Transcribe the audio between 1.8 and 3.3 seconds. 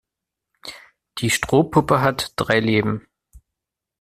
hat drei Leben.